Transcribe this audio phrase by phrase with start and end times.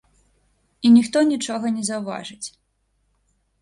[0.87, 2.45] І ніхто нічога не заўважыць.